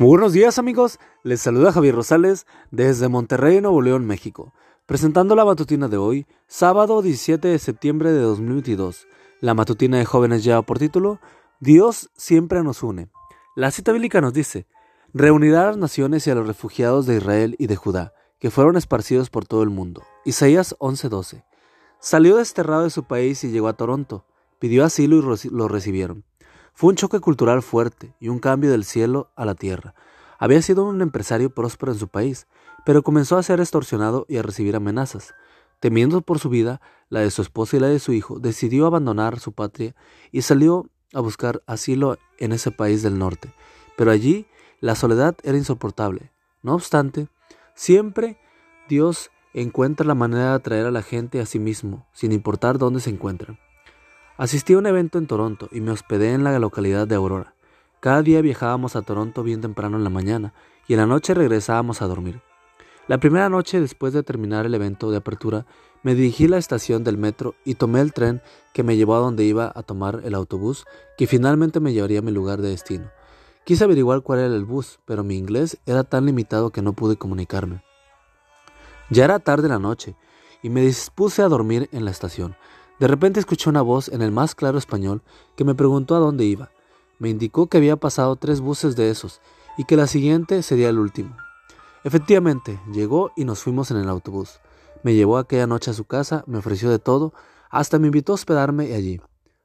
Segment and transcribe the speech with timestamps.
[0.00, 4.54] Muy buenos días amigos, les saluda Javier Rosales desde Monterrey, Nuevo León, México,
[4.86, 9.06] presentando la matutina de hoy, sábado 17 de septiembre de 2022.
[9.42, 11.20] La matutina de jóvenes lleva por título
[11.58, 13.10] Dios siempre nos une.
[13.54, 14.66] La cita bíblica nos dice,
[15.12, 18.78] reunirá a las naciones y a los refugiados de Israel y de Judá, que fueron
[18.78, 20.02] esparcidos por todo el mundo.
[20.24, 21.44] Isaías 11:12.
[21.98, 24.24] Salió desterrado de su país y llegó a Toronto,
[24.58, 26.24] pidió asilo y lo recibieron.
[26.80, 29.94] Fue un choque cultural fuerte y un cambio del cielo a la tierra.
[30.38, 32.46] Había sido un empresario próspero en su país,
[32.86, 35.34] pero comenzó a ser extorsionado y a recibir amenazas.
[35.78, 39.40] Temiendo por su vida, la de su esposa y la de su hijo, decidió abandonar
[39.40, 39.94] su patria
[40.32, 43.52] y salió a buscar asilo en ese país del norte.
[43.98, 44.46] Pero allí
[44.80, 46.32] la soledad era insoportable.
[46.62, 47.28] No obstante,
[47.74, 48.38] siempre
[48.88, 53.00] Dios encuentra la manera de atraer a la gente a sí mismo, sin importar dónde
[53.00, 53.58] se encuentran.
[54.40, 57.52] Asistí a un evento en Toronto y me hospedé en la localidad de Aurora.
[58.00, 60.54] Cada día viajábamos a Toronto bien temprano en la mañana
[60.88, 62.40] y en la noche regresábamos a dormir.
[63.06, 65.66] La primera noche después de terminar el evento de apertura,
[66.02, 68.40] me dirigí a la estación del metro y tomé el tren
[68.72, 70.86] que me llevó a donde iba a tomar el autobús
[71.18, 73.10] que finalmente me llevaría a mi lugar de destino.
[73.64, 77.16] Quise averiguar cuál era el bus, pero mi inglés era tan limitado que no pude
[77.16, 77.84] comunicarme.
[79.10, 80.16] Ya era tarde la noche
[80.62, 82.56] y me dispuse a dormir en la estación.
[83.00, 85.22] De repente escuché una voz en el más claro español
[85.56, 86.70] que me preguntó a dónde iba.
[87.18, 89.40] Me indicó que había pasado tres buses de esos
[89.78, 91.34] y que la siguiente sería el último.
[92.04, 94.60] Efectivamente, llegó y nos fuimos en el autobús.
[95.02, 97.32] Me llevó aquella noche a su casa, me ofreció de todo,
[97.70, 99.18] hasta me invitó a hospedarme allí.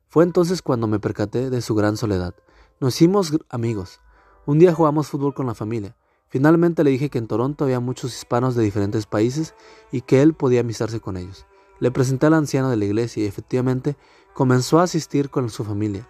[0.07, 2.35] Fue entonces cuando me percaté de su gran soledad.
[2.79, 3.99] Nos hicimos amigos.
[4.45, 5.97] Un día jugamos fútbol con la familia.
[6.29, 9.55] Finalmente le dije que en Toronto había muchos hispanos de diferentes países
[9.91, 11.45] y que él podía amistarse con ellos.
[11.79, 13.97] Le presenté al anciano de la iglesia y efectivamente
[14.33, 16.07] comenzó a asistir con su familia.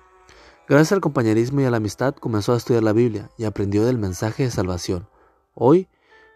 [0.68, 3.98] Gracias al compañerismo y a la amistad comenzó a estudiar la Biblia y aprendió del
[3.98, 5.08] mensaje de salvación.
[5.54, 5.88] Hoy,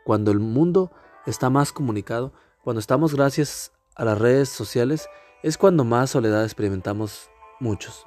[0.06, 0.92] cuando el mundo
[1.26, 2.32] está más comunicado,
[2.64, 5.08] cuando estamos gracias a las redes sociales,
[5.42, 8.06] es cuando más soledad experimentamos muchos.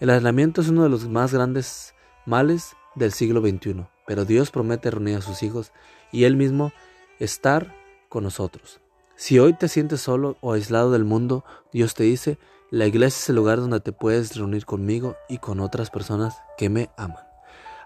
[0.00, 1.94] El aislamiento es uno de los más grandes
[2.26, 5.72] males del siglo XXI, pero Dios promete reunir a sus hijos
[6.12, 6.72] y Él mismo
[7.18, 7.74] estar
[8.08, 8.80] con nosotros.
[9.18, 12.38] Si hoy te sientes solo o aislado del mundo, Dios te dice,
[12.70, 16.68] la iglesia es el lugar donde te puedes reunir conmigo y con otras personas que
[16.70, 17.24] me aman.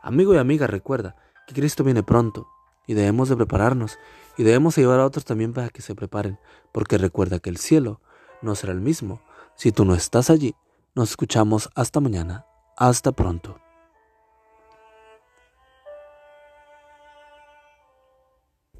[0.03, 1.16] Amigo y amiga, recuerda
[1.47, 2.48] que Cristo viene pronto
[2.87, 3.98] y debemos de prepararnos
[4.37, 6.38] y debemos ayudar a otros también para que se preparen,
[6.70, 8.03] porque recuerda que el cielo
[8.43, 9.22] no será el mismo
[9.54, 10.54] si tú no estás allí.
[10.94, 12.44] Nos escuchamos hasta mañana.
[12.76, 13.62] Hasta pronto.